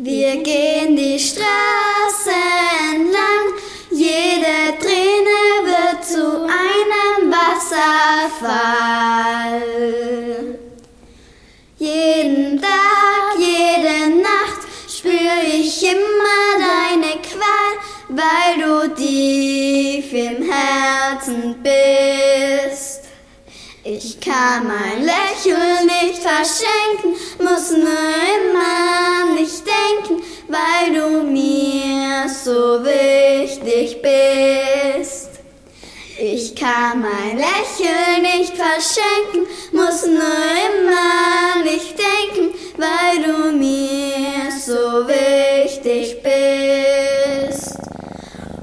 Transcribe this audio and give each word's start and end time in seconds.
Wir 0.00 0.36
gehen 0.44 0.94
die 0.94 1.18
Straße 1.18 2.30
entlang, 2.94 3.52
jede 3.90 4.78
Träne 4.78 5.64
wird 5.64 6.04
zu 6.04 6.42
einem 6.44 7.32
Wasserfall. 7.32 8.00
Jeden 11.78 12.62
Tag, 12.62 13.38
jede 13.38 14.14
Nacht 14.22 14.68
spür 14.88 15.42
ich 15.52 15.82
immer 15.82 16.44
deine 16.60 17.20
Qual, 17.20 17.74
weil 18.10 18.54
du 18.62 18.94
tief 18.94 20.12
im 20.12 20.48
Herzen 20.48 21.60
bist. 21.60 23.00
Ich 23.82 24.20
kann 24.20 24.66
mein 24.68 25.02
Lächeln 25.02 25.86
nicht 25.86 26.22
verschenken, 26.22 27.16
muss 27.38 27.70
nur 27.70 28.27
so 32.48 32.82
wichtig 32.82 34.00
bist. 34.00 35.28
Ich 36.18 36.56
kann 36.56 37.02
mein 37.02 37.36
Lächeln 37.36 38.22
nicht 38.22 38.54
verschenken, 38.56 39.46
muss 39.72 40.06
nur 40.06 40.46
immer 40.66 41.62
nicht 41.62 41.94
denken, 41.98 42.54
weil 42.78 43.22
du 43.22 43.52
mir 43.52 44.50
so 44.50 45.06
wichtig 45.06 46.22
bist. 46.22 47.76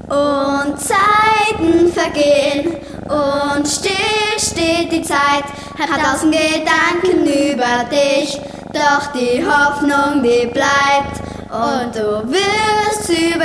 Und 0.08 0.80
Zeiten 0.80 1.92
vergehen 1.92 2.76
und 3.08 3.68
still 3.68 4.36
steht 4.36 4.90
die 4.90 5.02
Zeit, 5.02 5.44
hat 5.78 5.90
tausend 6.02 6.34
Gedanken 6.34 7.24
über 7.24 7.84
dich, 7.88 8.36
doch 8.72 9.12
die 9.12 9.44
Hoffnung, 9.46 10.24
die 10.24 10.46
bleibt 10.46 11.20
und 11.50 11.94
du 11.94 12.32
wirst 12.32 12.55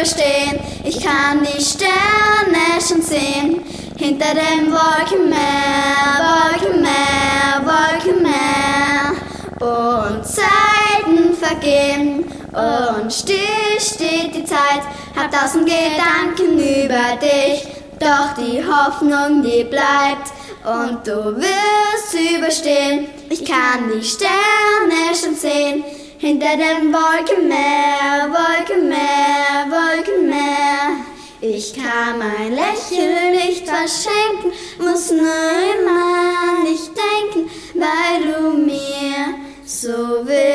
überstehen. 0.01 0.59
Ich 0.83 0.99
kann 1.03 1.41
die 1.41 1.63
Sterne 1.63 2.81
schon 2.85 3.01
sehen, 3.03 3.63
hinter 3.97 4.33
dem 4.33 4.71
Wolkenmeer, 4.71 5.37
Wolkenmeer, 6.49 7.61
Wolkenmeer. 7.63 9.11
Und 9.59 10.25
Zeiten 10.25 11.35
vergehen 11.39 12.25
und 12.51 13.13
still 13.13 13.79
steht 13.79 14.33
die 14.33 14.43
Zeit, 14.43 14.81
hab 15.15 15.31
tausend 15.31 15.67
Gedanken 15.67 16.57
über 16.57 17.15
dich, 17.21 17.67
doch 17.99 18.33
die 18.35 18.63
Hoffnung, 18.65 19.43
die 19.43 19.63
bleibt 19.65 20.31
und 20.65 21.05
du 21.05 21.37
wirst 21.37 22.35
überstehen. 22.35 23.07
Ich 23.29 23.45
kann 23.45 23.91
die 23.93 24.03
Sterne 24.03 25.13
schon 25.13 25.35
sehen, 25.35 25.83
hinter 26.17 26.57
dem 26.57 26.91
Wolkenmeer, 26.91 28.29
Wolkenmeer. 28.31 29.20
Ich 31.63 31.75
kann 31.75 32.17
mein 32.17 32.55
Lächeln 32.55 33.33
nicht 33.33 33.67
verschenken, 33.67 34.51
muss 34.79 35.11
nur 35.11 35.27
immer 35.77 36.63
nicht 36.63 36.89
denken, 36.97 37.51
weil 37.75 38.33
du 38.33 38.57
mir 38.57 39.35
so 39.63 40.25
willst. 40.25 40.50